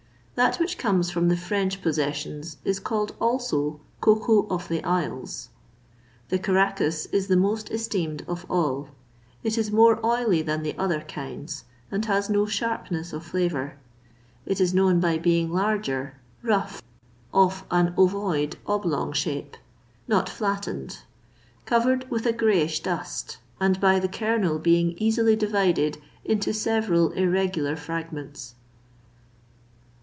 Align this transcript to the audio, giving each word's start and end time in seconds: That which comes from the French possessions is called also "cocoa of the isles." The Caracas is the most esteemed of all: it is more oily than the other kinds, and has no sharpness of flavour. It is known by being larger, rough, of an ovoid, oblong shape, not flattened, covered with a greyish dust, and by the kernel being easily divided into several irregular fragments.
That 0.35 0.59
which 0.59 0.79
comes 0.79 1.11
from 1.11 1.27
the 1.27 1.37
French 1.37 1.83
possessions 1.83 2.57
is 2.65 2.79
called 2.79 3.15
also 3.21 3.79
"cocoa 3.99 4.47
of 4.49 4.69
the 4.69 4.83
isles." 4.83 5.49
The 6.29 6.39
Caracas 6.39 7.05
is 7.07 7.27
the 7.27 7.37
most 7.37 7.69
esteemed 7.69 8.25
of 8.27 8.49
all: 8.49 8.89
it 9.43 9.55
is 9.55 9.71
more 9.71 10.03
oily 10.03 10.41
than 10.41 10.63
the 10.63 10.75
other 10.79 11.01
kinds, 11.01 11.65
and 11.91 12.03
has 12.05 12.27
no 12.27 12.47
sharpness 12.47 13.13
of 13.13 13.23
flavour. 13.23 13.77
It 14.47 14.59
is 14.59 14.73
known 14.73 14.99
by 14.99 15.19
being 15.19 15.51
larger, 15.53 16.15
rough, 16.41 16.81
of 17.31 17.63
an 17.69 17.93
ovoid, 17.95 18.55
oblong 18.65 19.13
shape, 19.13 19.55
not 20.07 20.27
flattened, 20.27 20.99
covered 21.65 22.09
with 22.09 22.25
a 22.25 22.33
greyish 22.33 22.79
dust, 22.79 23.37
and 23.59 23.79
by 23.79 23.99
the 23.99 24.09
kernel 24.09 24.57
being 24.57 24.97
easily 24.97 25.35
divided 25.35 25.99
into 26.25 26.51
several 26.51 27.11
irregular 27.11 27.75
fragments. 27.75 28.55